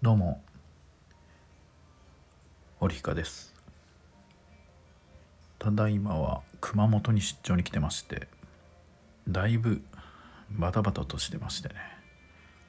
[0.00, 0.40] どうも。
[2.78, 3.52] 織彦です。
[5.58, 8.28] ただいまは熊本に出張に来てまして
[9.26, 9.82] だいぶ
[10.52, 11.74] バタバタとしてましてね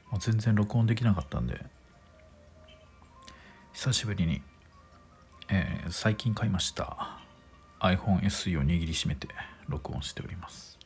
[0.09, 1.61] もう全然録音できなかったんで
[3.73, 4.41] 久しぶりに、
[5.49, 7.19] えー最近買いました
[7.79, 9.27] iPhone SE を握りしめて
[9.67, 10.79] 録音しております。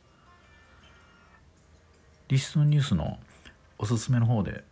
[2.28, 3.18] リストニュースの
[3.78, 4.62] おすすめの方で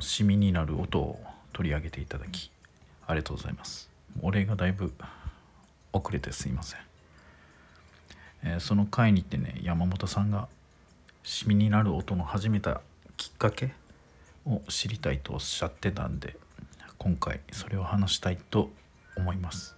[0.00, 1.20] シミになる音を
[1.52, 2.50] 取り上げていただき
[3.06, 3.88] ありがとうございます。
[4.20, 4.92] お礼がだいぶ
[5.92, 6.80] 遅れてすいません、
[8.44, 10.48] えーその回に行ってね山本さんが
[11.22, 12.80] シミになる音の始めた
[13.16, 13.72] きっかけ
[14.46, 16.36] を知りたいとおっしゃってたんで
[16.98, 18.70] 今回それを話したいと
[19.16, 19.76] 思います。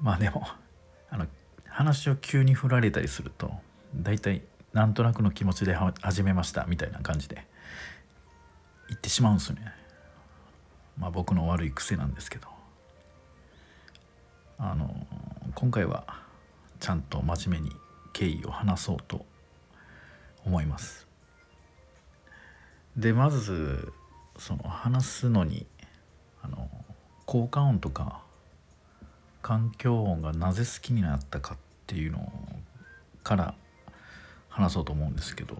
[0.00, 0.46] まあでも
[1.10, 1.26] あの
[1.66, 3.50] 話を急に振られたりすると
[3.94, 7.47] 大体なんとなくの気持ちで始めましたみたいな感じで。
[8.88, 9.72] 言ってしまうんですよね。
[10.98, 12.58] まあ僕の悪い癖なんですけど。
[14.60, 15.06] あの
[15.54, 16.04] 今回は
[16.80, 17.76] ちゃんと真面目に
[18.12, 19.24] 経緯を話そうと
[20.44, 21.06] 思います。
[22.96, 23.92] でまず
[24.36, 25.64] その話すのに
[26.42, 26.68] あの
[27.24, 28.20] 効果音とか
[29.42, 32.32] 環境音がなぜ好きになったかっていうの
[33.22, 33.54] から
[34.48, 35.56] 話そうと思うんですけど、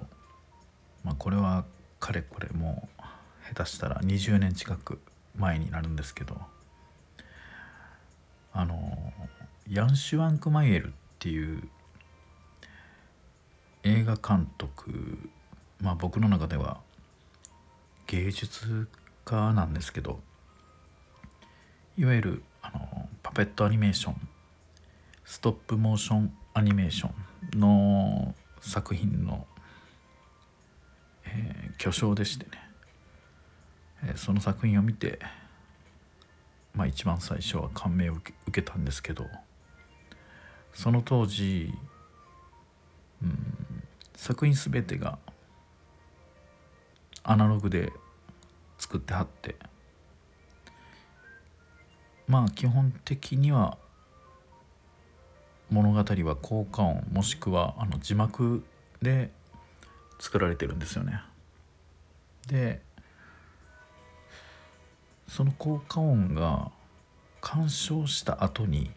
[1.04, 1.64] まあ、これは
[2.00, 2.97] かれこれもう
[3.54, 5.00] 下手したら20年近く
[5.36, 6.36] 前になるんですけど
[8.52, 9.12] あの
[9.70, 11.62] ヤン・シュワンクマイエルっていう
[13.84, 15.30] 映画監督
[15.80, 16.80] まあ僕の中では
[18.06, 18.88] 芸術
[19.24, 20.20] 家なんですけど
[21.96, 24.14] いわゆるあのパペットアニメーション
[25.24, 27.10] ストップモーションアニメーショ
[27.56, 29.46] ンの作品の、
[31.24, 32.50] えー巨匠でしてね、
[34.16, 35.18] その作品を見て
[36.74, 39.26] まあ一番最初は感銘を受け受けたんですけど
[40.72, 41.72] その当時、
[43.22, 43.82] うん、
[44.14, 45.18] 作品全てが
[47.24, 47.92] アナログで
[48.78, 49.56] 作ってはって
[52.26, 53.76] まあ基本的には
[55.70, 58.64] 物語は効果音もしくはあの字幕
[59.02, 59.30] で
[60.18, 61.20] 作られてるんですよね。
[62.46, 62.80] で
[65.28, 66.70] その効果音が
[67.40, 68.90] 鑑賞した後に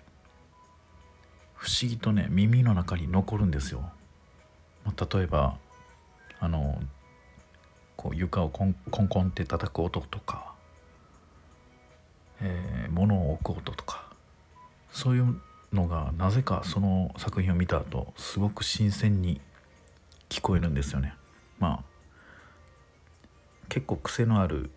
[1.56, 3.92] 不思議とね耳の中に残るんですよ。
[4.84, 5.58] まあ例えば
[6.40, 6.82] あの
[7.96, 10.54] こう床をコンコンコンって叩く音とか、
[12.42, 14.12] えー物を置く音とか
[14.92, 15.40] そういう
[15.72, 19.40] のがなぜかその作品を見た後すごく新鮮に
[20.30, 21.14] 聞こえるんですよね。
[21.60, 21.84] まあ
[23.70, 24.72] 結構癖のある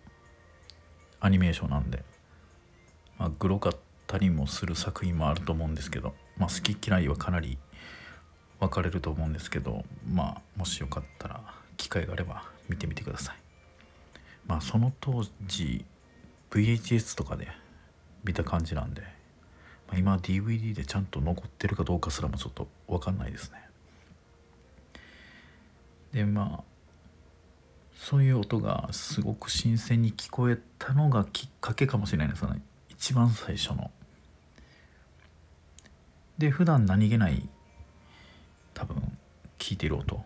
[1.25, 2.03] アニメーションなんで、
[3.17, 3.73] まあ、グロかっ
[4.05, 7.57] たりもする作品もあると思うんですけど、まあ、好き嫌いはかなり
[8.59, 11.41] 分かれると思うんですけどまあもしよかったら
[11.77, 13.35] 機会があれば見てみてください。
[14.45, 15.83] まあその当時
[16.51, 17.47] VHS とかで
[18.23, 19.01] 見た感じなんで、
[19.87, 23.67] まあ、今 DVD でちゃんと残ってるかどうかすらもちょっと分かんないですね。
[26.13, 26.74] でまあ
[27.95, 32.61] そういう音がすごく新鮮に聞こえたのがきっかけかもしれないですね。
[32.89, 33.91] 一番最初の。
[36.37, 37.47] で普段何気ない
[38.73, 39.17] 多分
[39.57, 40.17] 聞いてる音、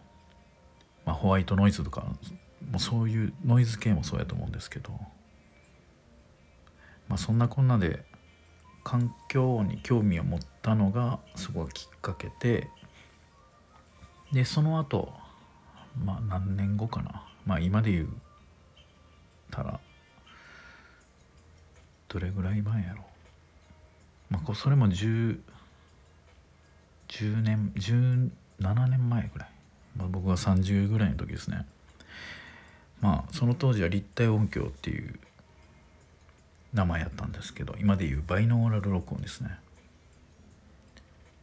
[1.05, 4.91] まあ、ホワイトノイズとかもうそういうノイズ系もそうやと思うんですけど、
[7.07, 8.03] まあ、そんなこんなで
[8.83, 12.67] 環境に興味を持ったのがすごいきっかけで
[14.31, 15.13] でその後
[15.97, 17.23] まあ何年後かな。
[17.45, 18.07] まあ今で言う
[19.51, 19.79] たら
[22.07, 23.03] どれぐらい前やろ。
[24.29, 25.39] まあそれも10
[27.07, 29.49] 10年17年前ぐらい、
[29.97, 31.65] まあ、僕が30ぐらいの時ですね。
[33.01, 35.19] まあその当時は立体音響っていう
[36.73, 39.57] 名前やったんですけど今でいうバイノーラル録音ですね、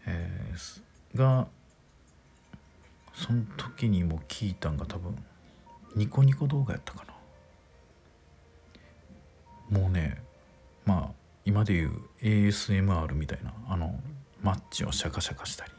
[0.06, 1.46] えーが
[3.16, 5.16] その時にも聞いたんが多分
[5.96, 7.04] ニコニコ動画やったか
[9.70, 9.80] な。
[9.80, 10.22] もうね
[10.84, 11.14] まあ
[11.46, 13.98] 今でいう ASMR みたいなあの
[14.42, 15.72] マッチをシャカシャカしたり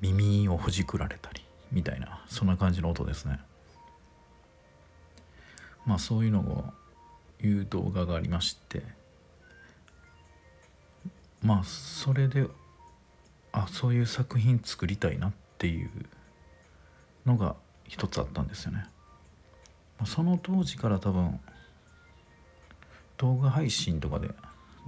[0.00, 3.38] 耳をほじくられたりみたいなそんな感じの音ですね。
[5.86, 6.64] まあそういうのを
[7.40, 8.82] いう動画がありまして
[11.40, 12.48] まあそれで
[13.56, 15.90] あそういう作品作りたいなっていう
[17.24, 17.56] のが
[17.88, 18.84] 一つあったんですよね。
[20.04, 21.40] その当時から多分
[23.16, 24.28] 動画配信とかで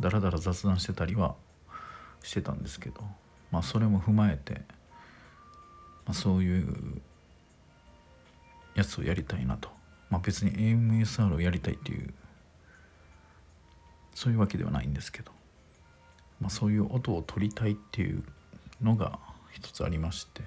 [0.00, 1.34] ダラダラ雑談してたりは
[2.22, 3.00] してたんですけど、
[3.50, 4.60] まあ、それも踏まえて、
[6.04, 7.00] まあ、そういう
[8.74, 9.70] やつをやりたいなと、
[10.10, 12.12] まあ、別に AMSR をやりたいっていう
[14.14, 15.32] そういうわけではないんですけど、
[16.38, 18.22] まあ、そういう音を取りたいっていう
[18.82, 19.18] のが
[19.52, 20.42] 一つありまして、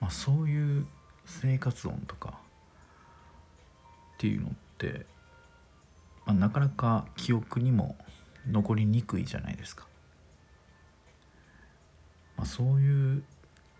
[0.00, 0.86] まあ、そういう
[1.26, 2.34] 生活音とか
[4.14, 5.06] っていうのって、
[6.26, 7.96] まあ、なかなか記憶にも
[8.50, 9.86] 残りにくいじゃないですか。
[12.36, 13.22] まあ、そういう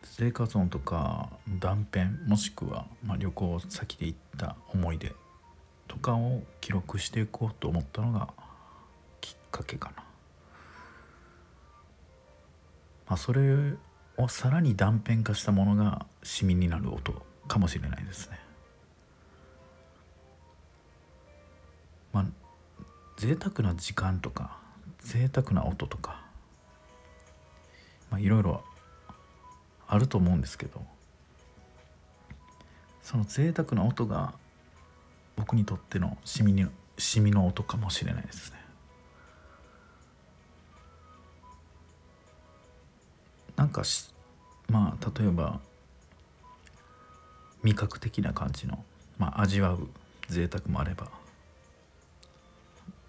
[0.04, 5.14] 生活音とか断片もしくはま旅行先で行った思い出
[5.88, 8.28] とかを記録していこうと思ったのが
[9.20, 10.09] きっかけかな。
[13.10, 13.74] まあ、それ
[14.16, 17.12] をさらに断片化したものがシミになる音
[17.48, 18.38] かもしれないですね。
[22.12, 22.24] まあ
[23.16, 24.58] 贅沢な時間とか
[25.00, 26.22] 贅沢な音とか
[28.10, 28.62] まあいろいろ
[29.88, 30.80] あると思うんですけど
[33.02, 34.34] その贅沢な音が
[35.34, 36.66] 僕にとってのシミに
[36.96, 38.59] シミの音かもしれないですね。
[43.60, 44.08] なんかし
[44.70, 45.60] まあ例えば
[47.62, 48.82] 味覚的な感じの、
[49.18, 49.86] まあ、味わう
[50.30, 51.08] 贅沢もあれば、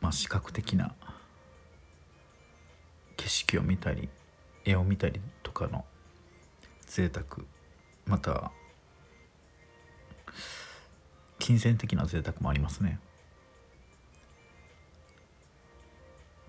[0.02, 0.92] まあ、視覚的な
[3.16, 4.10] 景色を見たり
[4.66, 5.86] 絵を見たりとかの
[6.86, 7.48] 贅沢
[8.06, 8.52] また
[11.40, 13.00] 金銭的な贅沢もありますね、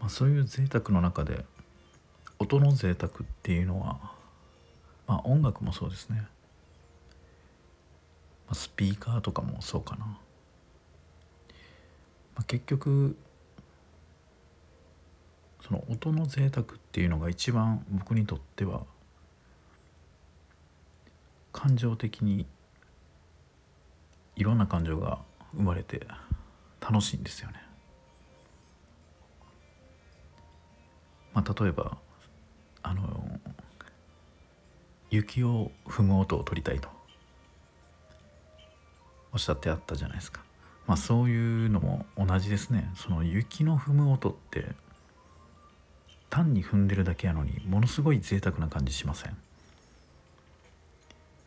[0.00, 1.44] まあ、そういう贅沢の中で
[2.42, 3.98] 音の贅沢っていうのは
[5.06, 6.26] まあ音楽もそうですね
[8.52, 10.16] スピーカーとかもそうかな、ま
[12.36, 13.16] あ、結局
[15.66, 18.82] その音の贅沢っていうのが一番僕にとっては
[21.52, 22.46] 感情的に
[24.36, 25.18] いろんな感情が
[25.54, 26.06] 生まれて
[26.80, 27.62] 楽しいんですよね。
[31.34, 31.96] まあ、例えば
[32.82, 33.40] あの
[35.12, 36.88] 雪を踏む音を取りたいと
[39.30, 40.42] おっしゃってあったじゃないですか。
[40.86, 42.90] まあそういうのも同じですね。
[42.96, 44.66] その雪の踏む音って
[46.30, 49.36] 単に踏んでるだけやのにものすごい贅沢な感じしません。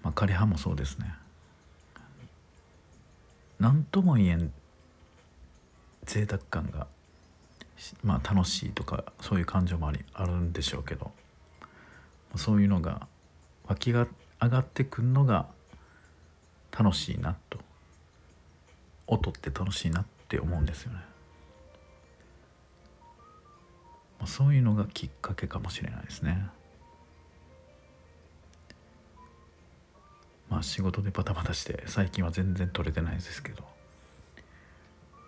[0.03, 1.15] まあ枯葉もそうですね。
[3.59, 4.53] 何とも言えん
[6.03, 6.85] 贅沢感が
[8.03, 11.11] まあ楽しいとかそういう感情もありあるんでしょうけど
[12.35, 13.07] そういうのが
[13.67, 14.07] 湧きが
[14.41, 15.47] 上がってくるのが
[16.77, 17.59] 楽しいなと
[19.07, 20.99] 音って楽しいなって思うんですよね。
[24.19, 26.47] まあそういうのがきっかけかもしれないですね。
[30.49, 33.63] まあ仕事でバタバタして最近は全然取れてないですけど、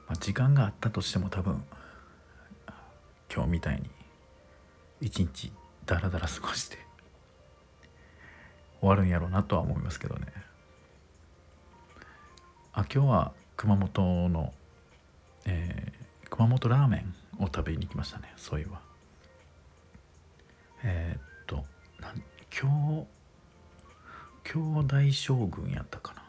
[0.07, 1.63] まあ、時間があったとしても多分
[3.34, 3.89] 今日みたいに
[5.01, 5.51] 一日
[5.86, 6.87] ダラダラ過ごして
[8.79, 10.27] 終わるんやろうなとは思いますけどね。
[12.74, 14.53] あ今日は熊本の、
[15.46, 18.79] えー、熊本ラーメンを食べに行きましたねそういえば
[20.84, 21.65] えー、っと
[22.00, 22.22] なん
[22.55, 23.07] 今日
[24.43, 26.24] 京大将軍やったかな。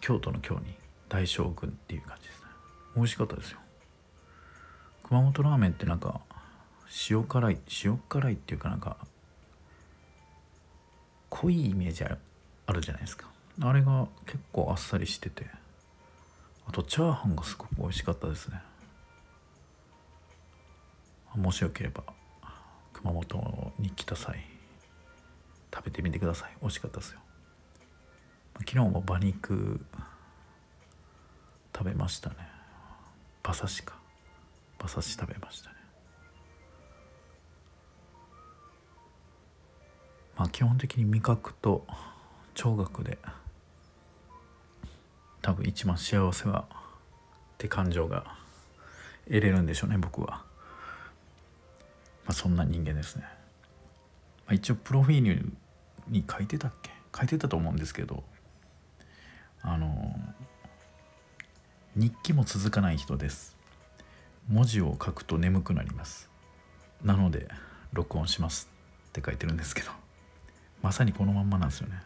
[0.00, 0.74] 京都の京に
[1.10, 2.46] 大将軍っていう感じですね。
[2.96, 3.58] 美味しかったですよ。
[5.02, 6.22] 熊本ラーメンってなんか
[7.10, 8.96] 塩辛い塩辛いっていうかなんか
[11.30, 12.16] 濃いイメージあ
[12.72, 13.28] るじゃないですか。
[13.60, 15.46] あれが結構あっさりしてて。
[16.66, 18.60] あとチャーハンがすごく美味しかったですね。
[21.34, 22.02] もしよければ
[22.92, 24.44] 熊本に来た際
[25.72, 26.52] 食べてみてください。
[26.60, 27.20] 美味しかったですよ。
[28.58, 29.80] 昨日も馬肉
[31.74, 32.36] 食べましたね。
[33.44, 33.94] 馬刺しか。
[34.78, 35.77] 馬刺し食べましたね。
[40.38, 41.84] まあ基本的に味覚と
[42.54, 43.18] 聴覚で
[45.42, 46.74] 多分一番幸せはっ
[47.58, 48.36] て感情が
[49.26, 50.44] 得れるんでしょうね僕は、ま
[52.28, 53.24] あ、そんな人間ですね、
[54.46, 55.52] まあ、一応プロフィール
[56.08, 56.90] に書いてたっけ？
[57.16, 58.22] 書いてたと思うんですけど
[59.62, 60.14] あの
[61.96, 63.56] 日記も続かない人です。
[64.48, 66.30] 文字を書くと眠くなります。
[67.02, 67.48] なので
[67.92, 68.70] 録音します
[69.08, 69.90] って書いてるんですけど。
[70.82, 72.02] まさにこのまんまなんですよね。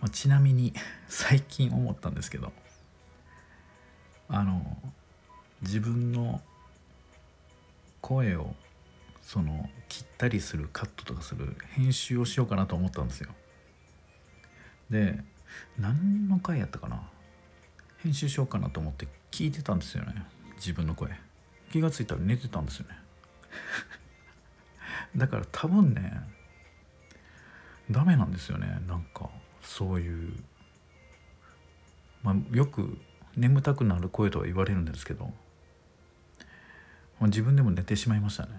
[0.00, 0.72] まあ、ちなみに
[1.08, 2.52] 最近思ったんですけど
[4.28, 4.78] あの
[5.60, 6.40] 自分の
[8.00, 8.54] 声を
[9.20, 13.28] その切ったりするカットとかする編集をしようかなと思ったんですよ。
[14.88, 15.20] で
[15.78, 17.02] 何の回やったかな？
[17.98, 20.24] 編集しようかなと思って聞いてたんですよね。
[20.56, 21.10] 自分の声。
[21.70, 22.96] 気が付いたら寝てたんですよね。
[25.16, 26.22] だから多分ね
[27.90, 28.80] ダメなんですよね。
[28.86, 29.28] なんか
[29.62, 30.32] そういう。
[32.22, 32.98] まあよく
[33.36, 35.32] 眠たくなる声とは言われるんですけど、ま
[37.22, 38.50] あ、自分でも寝てしまいましたね。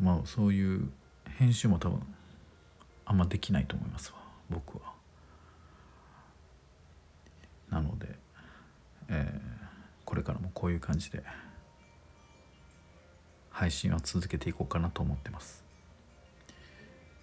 [0.00, 0.90] まあそういう
[1.38, 2.00] 編集も多分
[3.06, 4.18] あんまできないと思いますわ。
[4.50, 4.92] 僕は。
[7.70, 8.14] なので、
[9.08, 9.40] えー、
[10.04, 11.22] これからもこういう感じで。
[13.54, 15.62] 配信は続けていこうかなと思ってます、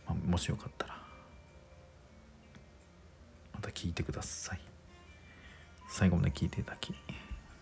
[0.07, 0.95] まあ、もしよかったら
[3.53, 4.61] また聞いてください。
[5.89, 6.93] 最後まで聞いていただき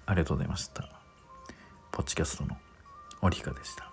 [0.05, 0.87] ありがとうございました。
[1.91, 2.55] ポッチキャストの
[3.21, 3.88] オリカでした。